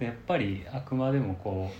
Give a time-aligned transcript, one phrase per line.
[0.00, 1.74] でやっぱりあくまでもこう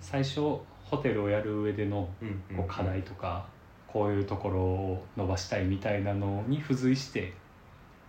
[0.00, 3.46] 最初ホテルをやる上でのうんうんこう課題とか
[3.86, 7.32] こういうところを伸ばしたいみたいなのに付随して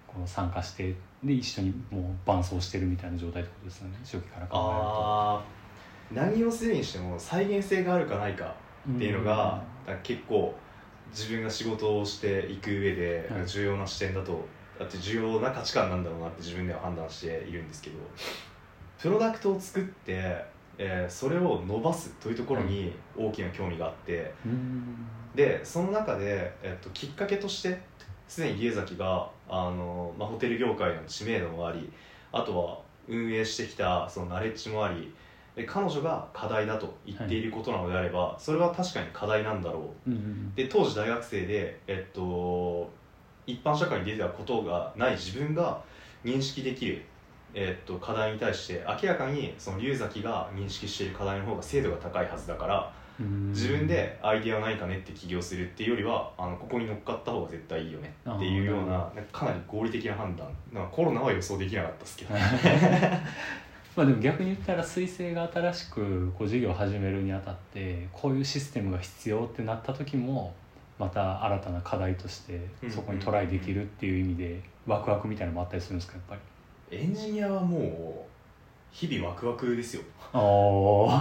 [0.08, 3.97] この参加してで一緒にもう伴走してるみたいな状態ってことですよね。
[4.04, 6.16] 初期から考あー。
[6.16, 8.54] 何をするにしても再現性があるかないか
[8.88, 10.54] えるとっていうのが、だから結構
[11.12, 13.48] 自分が仕事をしていく上ではい。
[13.48, 14.46] 重要な視点だと、
[14.78, 17.98] だって重要な価値観なんだろうなって自分では判断しているんですけど
[19.02, 20.45] プロダクトを作って、
[20.78, 24.96] えーそれを伸ばすというところに大きな興味があって、うん。
[25.36, 27.82] でその中で、えっと、きっかけとして
[28.28, 31.92] すでに家崎があの、まあ、ホテル業界の知名度もあり
[32.31, 35.14] あとは運営してきたそのナレッジもあり
[35.56, 40.09] で彼女が課題だと言っていることなのであれば、それは確かに課題なんだろう。
[40.09, 40.16] うん。
[40.16, 42.89] うんで当時大学生で、えっと、
[43.45, 45.81] 一般社会に出てたことがない自分が
[46.23, 47.03] 認識できる、
[47.53, 53.50] えっと、課題に対して明らかにその龍崎が認識している課題の方が精度が高いはずだからうん。
[53.52, 60.48] 自分でアイデアはないかねって起業するっていうよりはあのここに乗っかった方が絶対いいよねっていうようなかかなり合理的な判断。
[60.72, 62.34] なコロナは予想できなかったですけど、
[63.95, 70.54] まあでも逆に言ったら彗星が新しくこう事業を始めるにあたってこういうシステムが必要ってなった時も
[70.98, 76.42] また新たな課題としてそこにトライできるっていう意味でワクワクみたいなのもあったりするんですかやっぱり？
[76.92, 78.31] エンジニアはもう
[78.92, 80.02] 日々ワクワクですよ。
[80.34, 80.42] ああ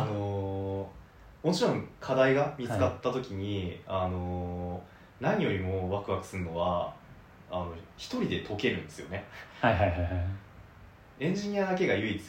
[0.04, 1.00] のー
[1.46, 6.92] もちろん課題が見つかった時に、あのー何よりもワクワクするのは
[7.50, 9.24] あの一人で解けるんですよね。
[9.62, 10.12] あはいはいはいはい。
[11.20, 12.20] エンジニアだけが唯一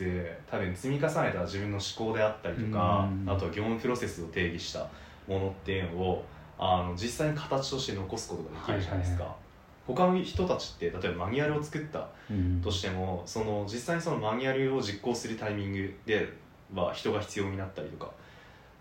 [0.50, 3.30] 多分積み重ねた自分の思考であったりとかうん。
[3.30, 4.88] あとは業務プロセスを定義した
[5.28, 6.26] ものっていうのを
[6.60, 9.51] あの実際に形として残すことができるじゃないですか、はいはい
[9.94, 12.62] 他の人たちって例えばマニュアルを作ったうん。
[12.62, 16.28] としてもその実際にそのマニュアルを実行するタイミングで
[16.74, 18.12] は人が必要になったりとか。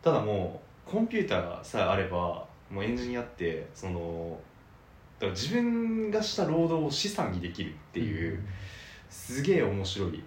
[0.03, 4.39] ただもうコンピューターさえあればもうエンジニアってその
[5.19, 8.43] だから自分がした労働を資産にできるっていう、
[9.11, 10.23] すげえ面白い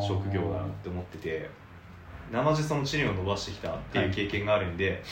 [0.00, 1.50] 職業だなって思ってて
[2.32, 5.02] 生地その知念を伸ばしてきたっていう経験があるんで、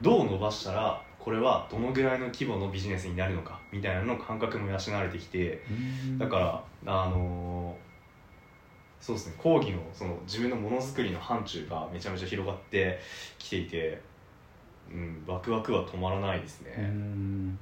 [0.00, 6.18] どう伸ばしたらこれはどのぐらいの規模のビジネスになるのかみたいなの感覚も養われてきてうん。
[6.18, 7.86] だからあのー
[9.04, 13.00] そうですね講義のその自分のものづくりの範疇がめちゃめちゃ広がって
[13.38, 14.00] きていて、
[14.88, 17.58] うん、ワクワクは止まらないですね、うん。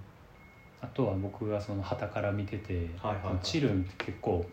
[0.82, 3.38] あとは僕がその旗から見てて、はいはいはい。
[3.42, 4.44] チルンって結構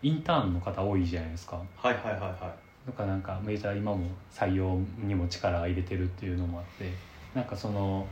[0.00, 1.60] インターンの方多いじゃないですか。
[1.76, 2.54] はいはいはいは
[2.86, 6.92] とかなんかメジャー今も採用にも力入れてるっていうのもあって
[7.34, 8.06] なんかその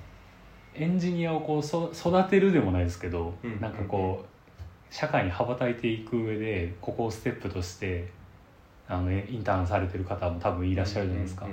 [0.78, 3.60] エンジニアをこうそ育てるでもないですけど、うん。
[3.60, 8.08] なんかこう社会に羽ばたいていく上でここをステップとして
[8.88, 11.46] あのインターンされてる方も多分いいらっしゃるじゃないですか、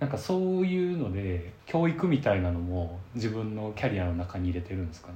[0.00, 5.08] なんかそういうので教育みたいなのも自分のキャリアの中に入れてるんですか？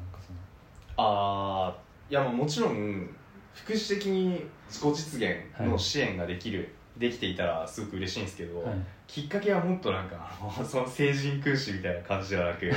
[0.96, 1.76] ああ
[2.08, 3.06] いやまあもちろん
[3.52, 8.74] 福祉的に自己実現の支援ができる、できていたらすごく嬉しいんですけど、はい。
[9.06, 10.30] きっかけはもっとなんか
[10.66, 12.72] その成人君子みたいな感じではなく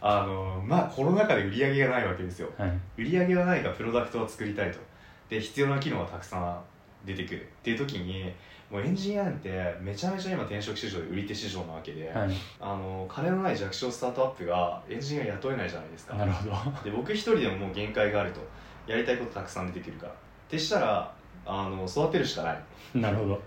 [0.00, 2.50] あのまあコロナ禍で売り上げがないわけですよ。
[2.56, 2.70] はい。
[2.98, 4.78] 売り上げがないからプロダクトを作りたいと。
[5.28, 6.60] で必要な機能がたくさん
[7.04, 8.32] 出てくるっていう時に
[8.70, 12.30] もうエンジニアなんてめちゃめちゃ今転職市場で売り手市場なわけで、はい。
[12.60, 16.14] あの金のない弱小スタートアップがエンジニア雇えないじゃないですか。
[16.14, 16.52] なるほど。
[16.84, 18.40] で僕一人でももう限界があると
[18.86, 20.12] やりたいことたくさん出てくるから。
[20.12, 20.14] っ
[20.48, 21.12] てしたら
[21.44, 22.58] あの育てるしかない。
[22.98, 23.42] なるほど。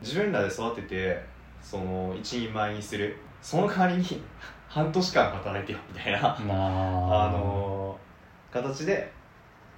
[0.00, 1.20] 自分らで育てて
[1.60, 3.16] その一人前にする。
[3.40, 4.04] その代わりに
[4.68, 6.20] 半年間働いてよみたいな。
[6.20, 7.28] まあ。
[7.28, 7.98] あの
[8.52, 9.10] 形で、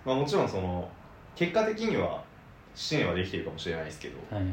[0.04, 0.88] まあ、もちろんその
[1.34, 2.22] 結果的には
[2.74, 4.18] 支援はできてるかもしれないですけど。
[4.34, 4.44] はい。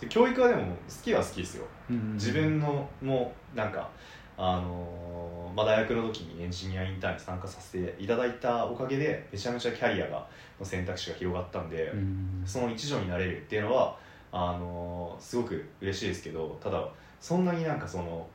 [0.00, 1.66] で教育はでも好きは好きですよ。
[1.90, 3.88] うん自分のもうなんか
[4.36, 10.26] あのまあ、大学の時にエンジニアインターンに参加させていただいたおかげでめちゃめちゃキャリアが
[10.58, 13.96] の選択肢が広がったんで、うんその一助になれるっていうのは
[14.32, 16.84] あのすごく嬉しいですけどただ
[17.20, 18.26] そんなになんかその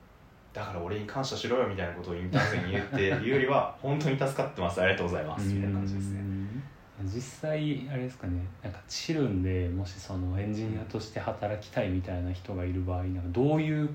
[0.53, 4.81] だから俺に感謝しろよみたいなことをインターン生に言うっていうよりは 本当に助かってます。
[4.81, 5.53] ありがとうございます。
[5.53, 6.19] みたいな感じですね。
[6.19, 6.63] うん
[7.05, 8.41] 実際あれですかね。
[8.61, 13.89] なんかチルンでもしそのエンジニアとして働きたいみたいな人がいる場合なんかどういう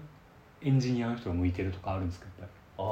[0.62, 2.48] エンジニアの人が向いてるとかあるんですかやっ
[2.78, 2.82] あ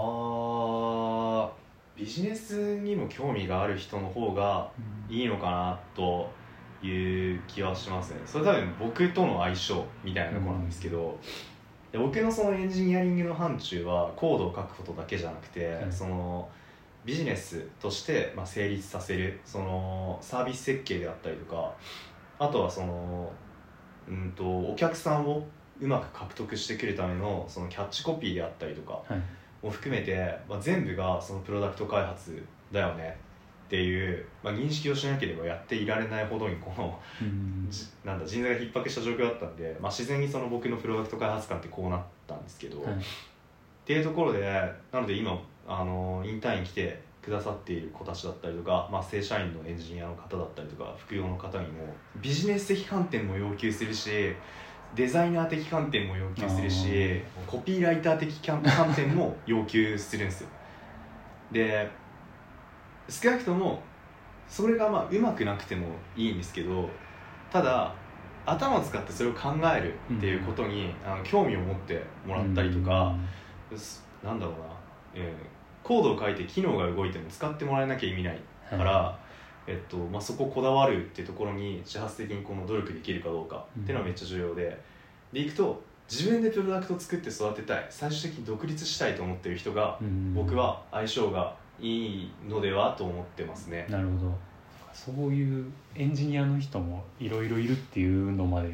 [1.48, 1.50] ー
[1.96, 4.72] ビジネスにも興味がある人の方がぱ
[5.08, 6.30] りいいのかなと
[6.82, 8.20] いう気はしますね。
[8.26, 11.18] それ多分僕との相性みたいなところなんですけど、
[11.92, 16.48] で僕のそのエンジニアリングの範疇はコードを書くことだけじゃなくて、はいその
[17.04, 21.72] ビジネスとしてまあ成立させるそのサービス設計であったりとか
[22.38, 23.32] あとはその、
[24.08, 25.44] うん、とお客さんを
[25.80, 29.22] うまく獲得してくるためのそのキャッチコピーであったりとかはい。
[29.62, 33.16] を含めて、まあ、全部がそのプロダクト開発だよね
[33.72, 37.66] っていう、まあ、認識をしなければやっていられないほどにこのうん。
[37.70, 42.92] じなんだ人材が逼迫した状況だったんで、まあ、自然にその僕のプロダクト開発官ってこうなったんですけど、はい。
[42.92, 42.96] っ
[43.86, 44.42] ていうところで
[44.92, 51.86] なので今あのインターンに来てくださっている子たちだったりとか、まあ、正社員のエンジニアの方だったりとか副業の方にも
[52.20, 54.34] ビジネス的観点も要求するし
[54.94, 60.48] デザイナー的観点も要求するしコピーライター的観 観点も要求するんですよ。
[61.50, 62.01] で
[63.08, 63.82] 少なくとも
[64.48, 66.88] それがまあうまくなくてもいいんですけど
[67.50, 67.94] ただ
[68.44, 73.14] 頭を使ってそれを考えるっていうことに、あの興味を持ってもらったりとか、
[73.76, 74.58] すなんだろうな、
[75.14, 78.40] えーコードを書いて機能が動いても使ってもらえなきゃ意味ない
[78.72, 79.18] うんから、
[79.66, 84.80] えっとまあ、そこをこだわるっていうところに自発的にこの努力できるかどうかっていうのはめっちゃ重要で、
[85.32, 90.34] でいくと自分でプロダクトを作って育てたい最終的に独立したいと思ってる人が、うん。
[90.34, 93.86] 僕は相性がいいのではと思ってますね。
[93.88, 94.52] なるほど。
[94.92, 98.70] そういうエンジニアの人もいろいろいるっていうのまで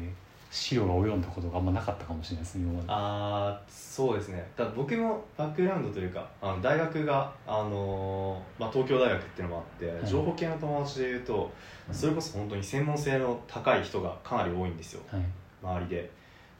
[0.51, 4.45] 資料が及んだことがあんまなかったかもしれないですねあーそうですね。
[4.55, 10.09] だ僕のバックグラウンドというかあの大学が、あのーまあ、東京大学っていうのもあって、い。
[10.09, 11.51] 情報系の友達でいうと
[11.91, 15.01] それこそ本当に専門性の高い人がかなり多いんですよ。
[15.11, 15.21] はい。
[15.63, 16.11] 周りで。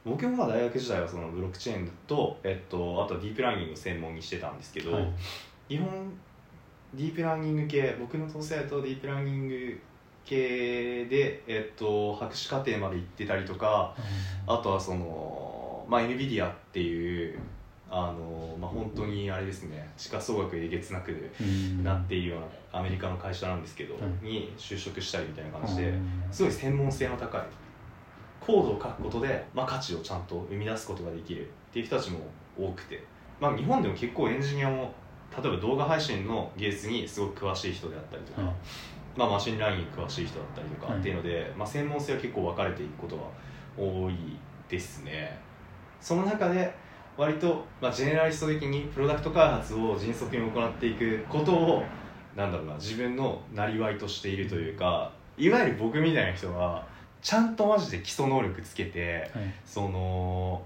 [0.06, 5.08] 僕もまあ大学時代はそのブロックチェーンと、えっと、あとはディープラーニングを専門にしてたんですけど、はい。
[5.68, 5.88] 基本
[6.94, 9.80] ディープラーニング系僕の統制だとディープラーニング
[10.26, 13.96] 系で、えっと、博士課程まで行ってたりとか
[14.48, 17.40] あとはその、まあ、NVIDIA っていう
[17.90, 21.84] あの、まあ、本当にあれですね地価総額えげつなくうん。
[21.84, 22.40] なっているよう
[22.74, 26.24] なアメリカの会社なんですけど、うんに就職したりみたいな感じでうん。
[26.32, 27.42] すごい専門性の高い
[28.40, 32.20] コードを書くことで、まあ、価値をちゃんと生み出すことができるっていう人たちも
[32.58, 33.04] 多くて、
[33.40, 34.92] まあ、日本でも結構エンジニアも
[35.36, 38.54] 例えば動画配信の技術にすごく詳しい人であったりとか、はい
[39.16, 41.00] まあ、 machine learning に詳しい人だったりとかはい。
[41.00, 43.24] っていうので、まあ、専門性は結構分かれていくことが
[43.78, 44.16] 多い
[44.68, 45.38] ですね。
[46.00, 46.74] その中で
[47.18, 51.84] 割と、まあ、ジェネラリスト的にプロダクト開発を迅速に行っていくことを
[52.36, 56.88] なんだろうな自分のなりわいとしているというかいわゆる僕みたいな人は
[57.22, 59.54] ちゃんとマジで基礎能力つけてはい。
[59.66, 60.62] その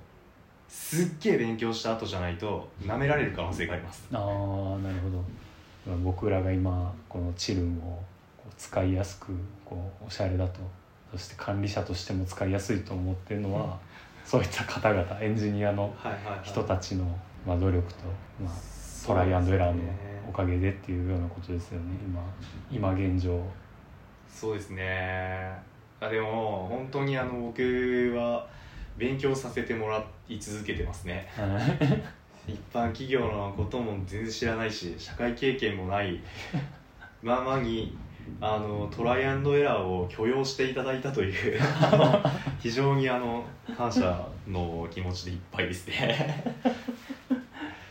[0.73, 4.07] すっげえ勉強した後じゃないと舐められる可能性があります。
[4.11, 4.19] ああ
[4.79, 5.09] なるほ
[5.87, 5.97] ど。
[6.03, 8.01] 僕らが今このチルンを
[8.57, 9.27] 使いやすく
[9.63, 10.59] こうおしゃれだと
[11.11, 13.77] そして管理者としても使いやすいと思ってるのは、
[14.25, 15.93] そういった方々エンジニアの
[16.41, 17.05] 人たちの、
[17.45, 17.99] まあ、努力と、
[18.43, 18.53] まあ、
[19.05, 19.83] トライアンドエラーの
[20.27, 21.85] おかげでっていうようなことですよね
[22.71, 22.91] 今。
[22.91, 23.39] 今現状。
[24.27, 25.51] そうですね。
[25.99, 27.61] あでも本当にあの僕
[28.17, 28.47] は
[28.97, 31.27] 勉強させてもらい続けてますね。
[32.47, 36.19] 一般企業のことも全然知らないし社会経験もない。
[37.21, 37.97] ままに
[38.41, 41.59] あのトライアンドエラーを許容していただいたという
[42.59, 43.43] 非常にあの
[43.77, 46.53] 感謝の気持ちでいっぱいですね。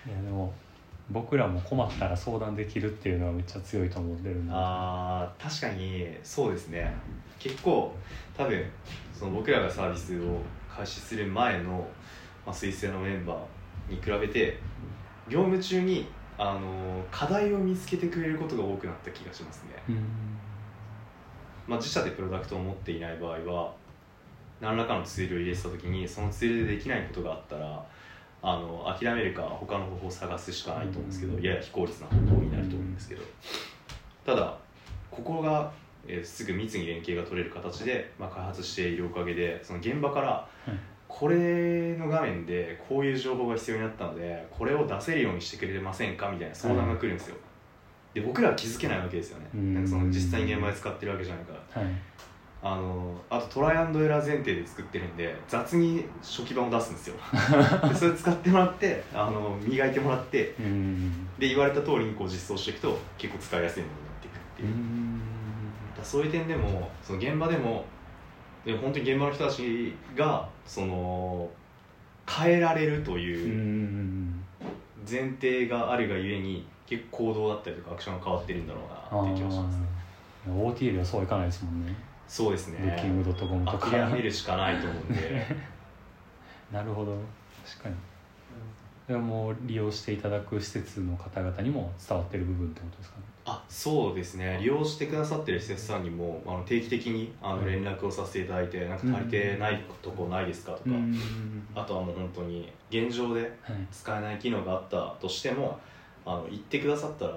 [0.07, 0.53] いやでも
[1.11, 4.53] 僕らも困ったら相談できるっていうのはめっちゃ強いと思ってるんで。
[4.55, 6.95] あー確かにそうですね。
[7.39, 7.95] 結構
[8.37, 8.65] 多分
[9.19, 10.39] その僕らがサービスを
[10.77, 11.87] 開始する前の、
[12.47, 14.59] まあ、彗星のメンバーに比べて
[15.29, 16.07] 業務中に
[16.39, 19.97] あの課題を見つけてくれることが多くなった気がしますね、うん。
[21.67, 23.73] まあ、自社でプロダクトを持っていない場合は
[24.61, 27.85] 何らかのツールを入れてた時にそのツールでできないことがあったら
[28.43, 31.43] あの諦めるか他の方法を探すしかないと思うんですけど、うん。
[31.43, 33.23] やや非効率な方法になると思うんですけど、
[34.27, 34.57] ただ
[35.11, 35.71] ここが、
[36.07, 40.71] えーすぐ密に連携が取れる形で、まあ、開発しているおかげでその現場からい。
[41.09, 47.37] これの画面でこういう情報が必要になったのでこれを出せるようにしてくれませんかみたいな相談が来るんですよ、
[48.15, 49.75] で僕らは気づけないわけですよね、うん。
[49.75, 51.83] なんかその実際に現場で使ってるわけじゃないから。
[51.83, 51.93] はい。
[52.65, 57.17] あのあとトライアンドエラー前提で作ってるんで雑に初期版を出すんですよ。
[57.89, 61.27] でそれ使ってもらってあの磨いてもらってうん。
[61.39, 64.69] で言われた通りにこう実装していくと結構使いやすいものになっていくっていう。
[64.69, 64.73] う、
[66.03, 67.85] そういう点でもその現場でも
[68.65, 71.49] で本当に現場の人たちがその
[72.29, 74.45] 変えられるとういうん
[75.09, 78.81] 前提があるがゆえに結構行動だったりとかアクションが変わってるんだろ
[79.13, 79.79] うなっていう気がします
[80.47, 81.95] あー OTA ではそういかないですもんね。
[82.27, 82.79] そうですね。
[82.81, 83.91] ブッキングドットコムとか。
[83.91, 85.47] 諦めるしかないと思うんで。
[86.73, 87.17] なるほど。
[87.65, 87.95] 確かに。
[89.07, 94.59] でももう利用していただく施設の方々にも伝わってる部分ってことですかねあそうですね。
[94.61, 101.67] 利用してくださってる施設さんにもあの定期的にあのはい連絡をさせていただいて、なんか足りてないとこないですかとか、うん。
[101.75, 103.53] あとはもう本当に現状ではい。
[103.91, 105.81] 使えない機能があったとしても
[106.25, 107.33] あの言ってくださったら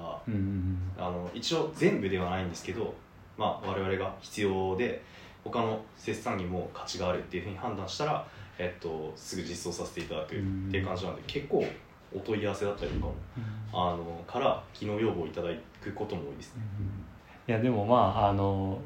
[0.98, 2.94] あの一応全部ではないんですけど、
[3.38, 5.02] まあ、我々が必要で
[5.44, 10.38] 他の施設さんにも価値があるっていうふうに判断したら、えっと、すぐ実装させていただくっ
[10.72, 11.66] ていう感じなんで結構
[12.16, 13.14] お問い合わせだったりとかも
[13.74, 15.50] あのから機能要望をいただ
[15.84, 16.62] くことも多いですね。
[17.48, 18.80] いやでもまああの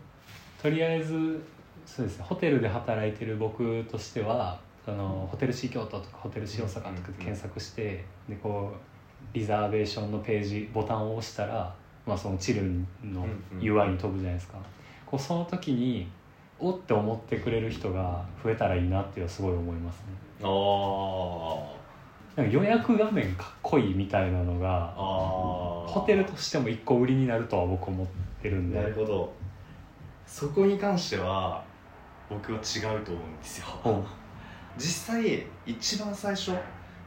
[0.62, 1.40] とりあえず
[1.86, 11.74] そうですねホテルで働いてる僕としてはそのホテル C 京都とかホテル C 大阪とかで検索してでこうリザーベーションのページボタンを押したら、
[12.06, 13.26] まあ、そのチルンの
[13.60, 14.58] UI に飛ぶじゃないですか、
[15.06, 16.08] こうその時に
[16.58, 20.02] おって思ってくれる人が増えたらいいなっていうのはすごい思いますね。
[20.42, 21.79] あー
[22.40, 28.08] なんか予約画面かっこいいみたいなのがホテルとしても一個売りになるとは僕思っ
[28.42, 28.80] てるんで。
[28.80, 29.34] なるほど。
[30.26, 31.62] そこに関しては
[32.30, 33.66] 僕は違うと思うんですよ。
[34.78, 36.54] 実際一番最初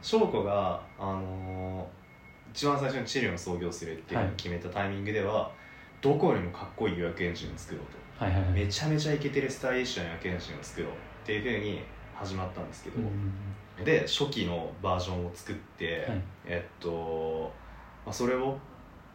[0.03, 2.03] 翔子が、あのー
[2.53, 5.51] 一番最初に CHILLNN を創業するっていうのを決めたタイミングでは、
[6.01, 8.23] どこよりもかっこいい予約エンジンを作ろうと。
[8.25, 8.51] はいはいはい。
[8.51, 10.93] めちゃめちゃイケてるスタイリッシュな予約エンジンを作ろうっ
[11.25, 11.81] ていうふうに
[12.13, 13.33] 始まったんですけど、うん
[13.83, 16.21] で初期のバージョンを作って、はい。
[16.45, 17.51] えっと、
[18.05, 18.57] まあ、それを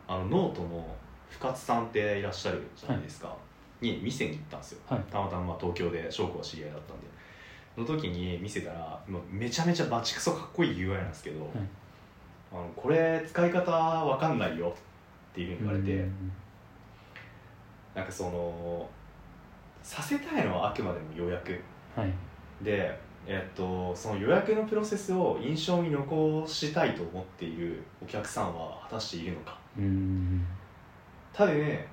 [0.06, 0.86] あのノートの
[1.30, 3.36] 深津さんっていらっしゃるじゃないですか、
[3.80, 4.80] に見せに行ったんですよ。
[4.88, 5.00] はい。
[5.10, 7.08] たまたままあ東京で翔子は知り合いだったんで。
[7.74, 11.48] その時に見せたらもうめちゃめちゃバチクソかっこいい UI なんですけど、
[12.52, 14.74] あのこれ使い方わかんないよ
[15.32, 16.32] っていうふうに言われて、うん。
[17.94, 18.88] なんかその
[19.84, 21.52] させたいのはあくまでも予約。
[21.94, 22.12] はい。
[22.64, 22.98] で、
[23.30, 29.58] えっと、その予約のプロセスを印象に残したいと思っているお客さんは果たしているのか。
[29.76, 30.46] うん。
[31.30, 31.86] ただね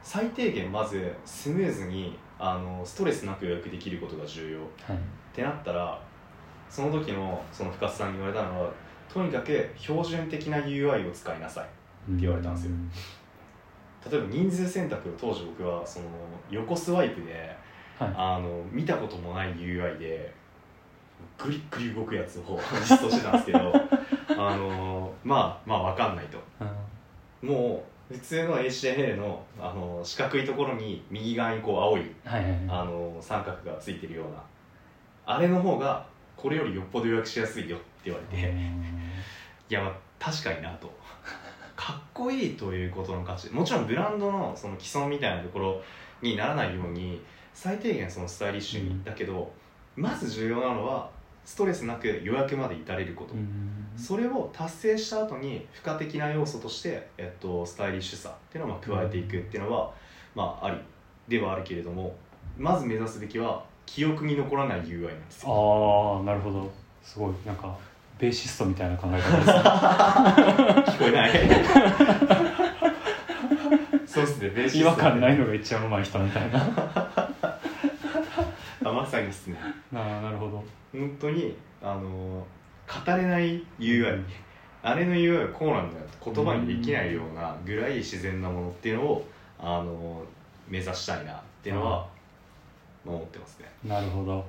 [0.00, 4.58] 最低限まずスムーズにあのストレスなく予約できることが重要。
[4.60, 4.98] っはい。
[5.34, 6.00] てなったら
[6.70, 8.70] その時のその深津さんに言われたのは
[9.12, 11.64] とにかく標準的な UI を使いなさい。
[11.64, 12.72] って言われたんですよ。
[14.08, 16.06] 例えば人数選択を当時僕はその
[16.48, 17.54] 横スワイプで
[17.98, 18.14] はい。
[18.16, 20.32] あの見たこともない UI で
[21.36, 23.72] グリッグリ動くやつを 実装してたんですけど
[24.38, 26.38] あのまあまあ分かんないと。
[26.60, 27.48] うん。
[27.48, 34.42] もう普通の HTML のあの四角いところに右側にこう青いあの三角がついてるような。
[35.26, 38.50] あれの方がこれよりよっぽど予約しやすいよって言われて、
[39.68, 40.90] いやまあ確かになと。
[41.76, 43.52] かっこいいということの価値。
[43.52, 45.82] もちろんブランドのその既存みたいなところ
[46.22, 47.22] にならないように
[47.60, 49.50] 最低限そのスタイリッシュに、うんだけど
[49.96, 51.10] まず重要なのは
[51.44, 59.92] ストレスなく予約まで至れること、うんそれを達成した後に付加的な要素として、えっと、スタイリッシュさっていうのをまあ加えていくっていうのは、
[60.36, 60.76] まああり
[61.26, 62.14] ではあるけれども
[62.56, 65.48] まず目指すべきは記憶に残らない UI なんですよ。
[65.50, 66.70] ああなるほど。
[67.02, 67.32] すごい。
[67.44, 67.76] なんか
[68.20, 69.54] ベーシストみたいな考え方ですね。
[70.94, 71.30] 聞こえない。
[74.06, 74.50] そうですね。
[74.50, 77.07] ベーシスト違和感ないのが一番うまい人みたいな
[79.08, 79.58] さにですね。
[79.92, 80.62] ああなるほど。
[80.92, 82.46] 本当にあの
[82.86, 84.26] 語れない UI、うん。
[84.82, 89.26] あれの UI はこうなんだよ言葉にできないようなぐらい自然なものっていうのを
[89.58, 90.22] あの
[90.68, 92.08] 目指したいなっていうのは
[93.04, 93.66] 思ってますね。
[93.84, 94.44] なるほど。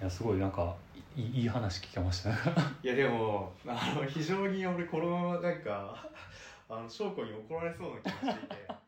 [0.00, 0.74] いやすごいなんか
[1.16, 2.36] いいいい話聞けましたね。
[2.82, 6.08] いやでもあの非常に俺このままなんか
[6.68, 8.87] あの翔子に怒られそうな気がしていて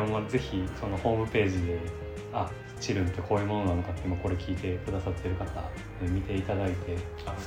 [0.00, 1.78] でもまあぜひそのホームページで
[2.32, 5.44] あチルンってこういうものなのかって今これ聞いてくださってる方
[6.02, 6.96] え見ていただいて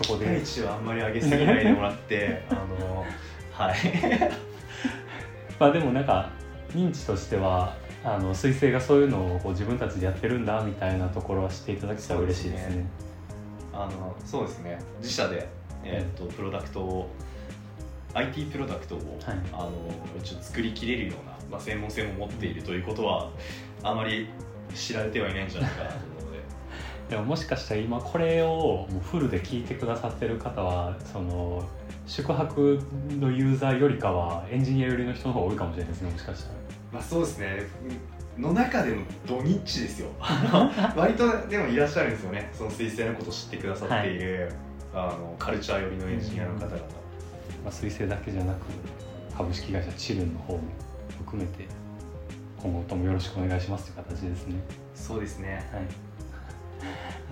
[0.03, 3.05] そこで期待値はあんまり上げすぎないでもらって あの
[3.51, 3.75] はい。
[5.59, 6.29] まあでもなんか
[6.73, 12.69] 認知としてはあの彗星がそういうのをこう自分たちでやってるんだみたいなところは知っていただけたら嬉しいですね。
[12.69, 12.87] そうですね。
[13.73, 14.79] あのそうですね。
[14.99, 15.47] 自社で、
[15.83, 17.09] えー、とプロダクトを
[18.13, 19.37] IT プロダクトを、はい。
[19.53, 19.71] あの
[20.19, 23.29] 一応作りきれるような、まあ、専門性も持っているということは
[23.83, 24.27] あまり
[24.73, 26.43] 知られてはいないんじゃないかなと思うので。
[27.09, 31.63] でももしかしたら今これをもうフルで聞いてくださってる方はその
[32.07, 32.79] 宿泊
[33.19, 36.55] のユーザーよりかはエンジニア寄りの人の方が多いかもしれないですねもしかしたら。
[36.93, 37.67] まあそうですね。
[38.37, 40.09] の中でのドニッチですよ。
[40.97, 42.49] 割とでもいらっしゃるんですよね。
[42.51, 44.51] その彗星のことを知ってくださっている、
[44.93, 46.77] あのカルチャー寄りのエンジニアの方々、ま
[47.65, 48.59] あ、彗星だけじゃなく
[49.35, 50.61] 株式会社チルンの方も
[51.33, 51.67] 含めて
[52.61, 54.55] 今後ともよろしくお願いしますという形ですね。
[54.93, 55.67] そうですね。
[55.73, 55.83] はい。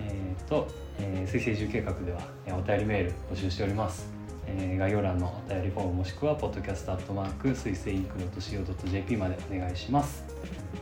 [0.00, 0.66] えー、と、
[0.98, 4.10] えー、水星移住計画ではえーお便りメール募集しております、
[4.46, 10.24] えー概要欄のお便りフォームもしくはポッドキャストアットマーク水星インク .co.jp までお願いします。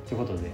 [0.09, 0.51] ということで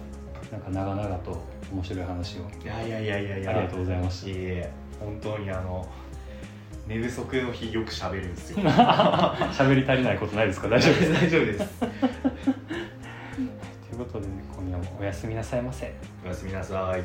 [0.50, 1.42] なんか長々と
[1.72, 2.40] 面白い話を。
[2.62, 3.50] いやいやいやいやいや。
[3.50, 4.30] ありがとうございました。
[4.30, 4.70] いえいえ。
[4.98, 5.86] 本当にあの
[6.86, 8.58] 寝不足の日よく喋るんですよ。
[9.52, 10.68] 喋り足りないことないですか？
[10.68, 11.80] 大丈夫です 大丈夫です。
[11.80, 11.88] とい
[13.94, 14.26] うことで
[14.56, 15.92] 今夜もおやすみなさいませ。
[16.24, 17.02] おやすみなさい